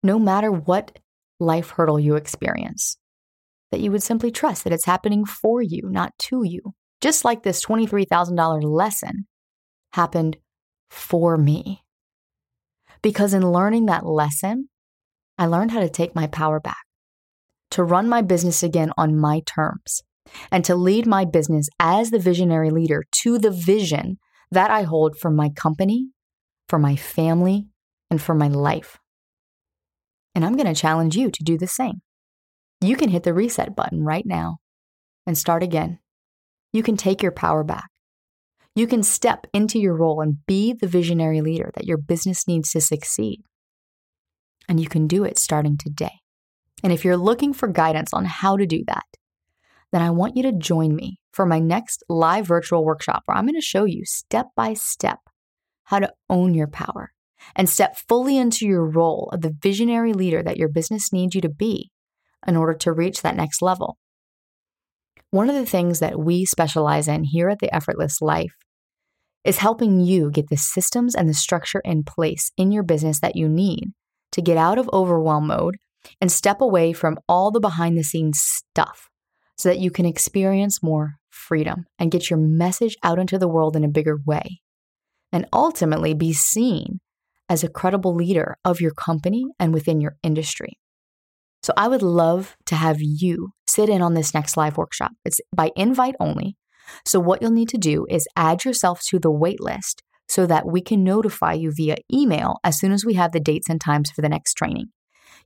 no 0.03 0.19
matter 0.19 0.51
what 0.51 0.99
life 1.39 1.71
hurdle 1.71 1.99
you 1.99 2.15
experience, 2.15 2.97
that 3.71 3.79
you 3.79 3.91
would 3.91 4.03
simply 4.03 4.31
trust 4.31 4.63
that 4.63 4.73
it's 4.73 4.85
happening 4.85 5.25
for 5.25 5.61
you, 5.61 5.81
not 5.85 6.17
to 6.17 6.43
you. 6.43 6.73
Just 7.01 7.25
like 7.25 7.43
this 7.43 7.63
$23,000 7.63 8.63
lesson 8.63 9.27
happened 9.93 10.37
for 10.89 11.37
me. 11.37 11.83
Because 13.01 13.33
in 13.33 13.51
learning 13.51 13.85
that 13.85 14.05
lesson, 14.05 14.69
I 15.37 15.45
learned 15.45 15.71
how 15.71 15.81
to 15.81 15.89
take 15.89 16.15
my 16.15 16.27
power 16.27 16.59
back, 16.59 16.83
to 17.71 17.83
run 17.83 18.09
my 18.09 18.21
business 18.21 18.63
again 18.63 18.91
on 18.97 19.17
my 19.17 19.41
terms, 19.45 20.01
and 20.51 20.63
to 20.65 20.75
lead 20.75 21.05
my 21.05 21.25
business 21.25 21.69
as 21.79 22.11
the 22.11 22.19
visionary 22.19 22.69
leader 22.69 23.03
to 23.23 23.37
the 23.37 23.51
vision 23.51 24.17
that 24.51 24.71
I 24.71 24.83
hold 24.83 25.17
for 25.17 25.29
my 25.29 25.49
company, 25.49 26.09
for 26.69 26.79
my 26.79 26.95
family, 26.95 27.67
and 28.09 28.21
for 28.21 28.33
my 28.33 28.47
life. 28.47 28.97
And 30.35 30.45
I'm 30.45 30.55
going 30.55 30.73
to 30.73 30.79
challenge 30.79 31.15
you 31.15 31.31
to 31.31 31.43
do 31.43 31.57
the 31.57 31.67
same. 31.67 32.01
You 32.79 32.95
can 32.95 33.09
hit 33.09 33.23
the 33.23 33.33
reset 33.33 33.75
button 33.75 34.03
right 34.03 34.25
now 34.25 34.57
and 35.25 35.37
start 35.37 35.63
again. 35.63 35.99
You 36.71 36.83
can 36.83 36.95
take 36.95 37.23
your 37.23 37.31
power 37.31 37.63
back. 37.63 37.89
You 38.75 38.85
can 38.85 39.01
step 39.01 39.47
into 39.53 39.79
your 39.79 39.95
role 39.95 40.21
and 40.21 40.45
be 40.45 40.73
the 40.73 40.87
visionary 40.87 41.41
leader 41.41 41.71
that 41.75 41.85
your 41.85 41.97
business 41.97 42.47
needs 42.47 42.69
to 42.71 42.81
succeed. 42.81 43.41
And 44.69 44.79
you 44.79 44.87
can 44.87 45.07
do 45.07 45.23
it 45.23 45.39
starting 45.39 45.77
today. 45.77 46.19
And 46.83 46.93
if 46.93 47.03
you're 47.03 47.17
looking 47.17 47.53
for 47.53 47.67
guidance 47.67 48.13
on 48.13 48.25
how 48.25 48.57
to 48.57 48.67
do 48.67 48.83
that, 48.85 49.05
then 49.91 50.01
I 50.01 50.09
want 50.09 50.35
you 50.35 50.43
to 50.43 50.51
join 50.51 50.95
me 50.95 51.19
for 51.31 51.45
my 51.45 51.59
next 51.59 52.03
live 52.09 52.47
virtual 52.47 52.83
workshop 52.83 53.23
where 53.25 53.37
I'm 53.37 53.45
going 53.45 53.55
to 53.55 53.61
show 53.61 53.85
you 53.85 54.03
step 54.05 54.47
by 54.55 54.73
step 54.73 55.19
how 55.85 55.99
to 55.99 56.11
own 56.29 56.53
your 56.53 56.67
power 56.67 57.11
and 57.55 57.69
step 57.69 57.95
fully 58.07 58.37
into 58.37 58.65
your 58.65 58.85
role 58.85 59.29
of 59.31 59.41
the 59.41 59.55
visionary 59.61 60.13
leader 60.13 60.43
that 60.43 60.57
your 60.57 60.69
business 60.69 61.13
needs 61.13 61.35
you 61.35 61.41
to 61.41 61.49
be 61.49 61.91
in 62.45 62.57
order 62.57 62.73
to 62.73 62.91
reach 62.91 63.21
that 63.21 63.35
next 63.35 63.61
level. 63.61 63.97
One 65.29 65.49
of 65.49 65.55
the 65.55 65.65
things 65.65 65.99
that 65.99 66.19
we 66.19 66.45
specialize 66.45 67.07
in 67.07 67.25
here 67.25 67.49
at 67.49 67.59
the 67.59 67.73
Effortless 67.73 68.21
Life 68.21 68.55
is 69.43 69.57
helping 69.57 70.01
you 70.01 70.31
get 70.31 70.49
the 70.49 70.57
systems 70.57 71.15
and 71.15 71.29
the 71.29 71.33
structure 71.33 71.81
in 71.85 72.03
place 72.03 72.51
in 72.57 72.71
your 72.71 72.83
business 72.83 73.19
that 73.21 73.35
you 73.35 73.47
need 73.47 73.91
to 74.31 74.41
get 74.41 74.57
out 74.57 74.77
of 74.77 74.89
overwhelm 74.91 75.47
mode 75.47 75.77
and 76.19 76.31
step 76.31 76.59
away 76.59 76.93
from 76.93 77.17
all 77.27 77.51
the 77.51 77.59
behind 77.59 77.97
the 77.97 78.03
scenes 78.03 78.39
stuff 78.39 79.09
so 79.57 79.69
that 79.69 79.79
you 79.79 79.91
can 79.91 80.05
experience 80.05 80.83
more 80.83 81.15
freedom 81.29 81.85
and 81.99 82.11
get 82.11 82.29
your 82.29 82.39
message 82.39 82.95
out 83.03 83.19
into 83.19 83.37
the 83.37 83.47
world 83.47 83.75
in 83.75 83.83
a 83.83 83.89
bigger 83.89 84.17
way. 84.25 84.61
And 85.31 85.45
ultimately 85.51 86.13
be 86.13 86.31
seen 86.31 86.99
as 87.49 87.63
a 87.63 87.69
credible 87.69 88.15
leader 88.15 88.57
of 88.63 88.81
your 88.81 88.91
company 88.91 89.45
and 89.59 89.73
within 89.73 89.99
your 89.99 90.15
industry. 90.23 90.77
So 91.63 91.73
I 91.75 91.87
would 91.87 92.01
love 92.01 92.55
to 92.67 92.75
have 92.75 92.97
you 93.01 93.49
sit 93.67 93.89
in 93.89 94.01
on 94.01 94.13
this 94.13 94.33
next 94.33 94.55
live 94.55 94.77
workshop. 94.77 95.11
It's 95.25 95.41
by 95.53 95.71
invite 95.75 96.15
only. 96.19 96.55
So 97.05 97.19
what 97.19 97.41
you'll 97.41 97.51
need 97.51 97.69
to 97.69 97.77
do 97.77 98.05
is 98.09 98.27
add 98.35 98.63
yourself 98.63 99.01
to 99.09 99.19
the 99.19 99.31
wait 99.31 99.59
list 99.59 100.03
so 100.29 100.45
that 100.45 100.67
we 100.67 100.81
can 100.81 101.03
notify 101.03 101.53
you 101.53 101.71
via 101.75 101.97
email 102.13 102.59
as 102.63 102.79
soon 102.79 102.91
as 102.91 103.05
we 103.05 103.15
have 103.15 103.31
the 103.31 103.39
dates 103.39 103.69
and 103.69 103.81
times 103.81 104.11
for 104.11 104.21
the 104.21 104.29
next 104.29 104.53
training. 104.53 104.87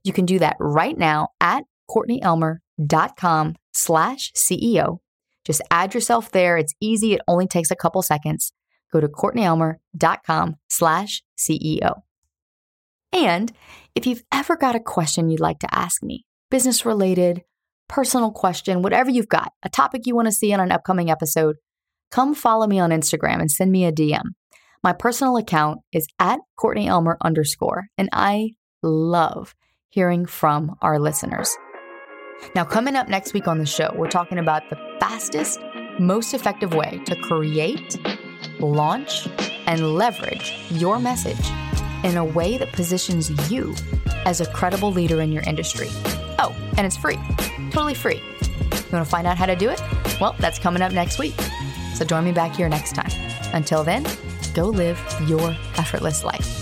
You 0.04 0.12
can 0.12 0.26
do 0.26 0.38
that 0.38 0.56
right 0.60 0.96
now 0.96 1.28
at 1.40 1.64
courtneyelmer.com 1.90 3.54
slash 3.72 4.32
CEO. 4.34 4.98
Just 5.44 5.62
add 5.70 5.94
yourself 5.94 6.30
there. 6.30 6.56
It's 6.56 6.74
easy. 6.80 7.14
It 7.14 7.20
only 7.26 7.46
takes 7.46 7.70
a 7.70 7.76
couple 7.76 8.02
seconds. 8.02 8.52
Go 8.92 9.00
to 9.00 9.08
courtneyelmer.com 9.08 10.56
slash 10.68 11.22
CEO. 11.38 12.02
And 13.12 13.52
if 13.94 14.06
you've 14.06 14.22
ever 14.32 14.56
got 14.56 14.76
a 14.76 14.80
question 14.80 15.28
you'd 15.28 15.40
like 15.40 15.58
to 15.60 15.74
ask 15.74 16.02
me, 16.02 16.24
business 16.50 16.86
related, 16.86 17.42
personal 17.88 18.30
question, 18.30 18.82
whatever 18.82 19.10
you've 19.10 19.28
got, 19.28 19.52
a 19.62 19.68
topic 19.68 20.02
you 20.06 20.14
want 20.14 20.26
to 20.26 20.32
see 20.32 20.52
on 20.52 20.60
an 20.60 20.72
upcoming 20.72 21.10
episode, 21.10 21.56
come 22.10 22.34
follow 22.34 22.66
me 22.66 22.78
on 22.78 22.90
Instagram 22.90 23.40
and 23.40 23.50
send 23.50 23.72
me 23.72 23.84
a 23.84 23.92
DM. 23.92 24.22
My 24.82 24.92
personal 24.92 25.36
account 25.36 25.80
is 25.92 26.06
at 26.18 26.40
Courtney 26.56 26.88
Elmer 26.88 27.16
underscore, 27.20 27.86
and 27.96 28.08
I 28.12 28.52
love 28.82 29.54
hearing 29.90 30.26
from 30.26 30.76
our 30.80 30.98
listeners. 30.98 31.56
Now, 32.54 32.64
coming 32.64 32.96
up 32.96 33.08
next 33.08 33.32
week 33.32 33.48
on 33.48 33.58
the 33.58 33.66
show, 33.66 33.92
we're 33.94 34.10
talking 34.10 34.38
about 34.38 34.68
the 34.68 34.76
fastest, 35.00 35.60
most 35.98 36.34
effective 36.34 36.74
way 36.74 37.00
to 37.06 37.16
create, 37.16 37.98
launch, 38.60 39.26
and 39.66 39.94
leverage 39.94 40.54
your 40.70 40.98
message 40.98 41.50
in 42.04 42.16
a 42.16 42.24
way 42.24 42.58
that 42.58 42.72
positions 42.72 43.30
you 43.50 43.74
as 44.26 44.40
a 44.40 44.46
credible 44.52 44.92
leader 44.92 45.20
in 45.20 45.32
your 45.32 45.42
industry. 45.44 45.88
Oh, 46.38 46.54
and 46.76 46.86
it's 46.86 46.96
free, 46.96 47.18
totally 47.70 47.94
free. 47.94 48.16
You 48.16 48.98
want 48.98 49.04
to 49.06 49.10
find 49.10 49.26
out 49.26 49.38
how 49.38 49.46
to 49.46 49.56
do 49.56 49.70
it? 49.70 49.80
Well, 50.20 50.36
that's 50.38 50.58
coming 50.58 50.82
up 50.82 50.92
next 50.92 51.18
week. 51.18 51.40
So 51.94 52.04
join 52.04 52.24
me 52.24 52.32
back 52.32 52.54
here 52.54 52.68
next 52.68 52.94
time. 52.94 53.10
Until 53.54 53.84
then, 53.84 54.06
go 54.54 54.66
live 54.66 55.00
your 55.26 55.56
effortless 55.76 56.24
life. 56.24 56.61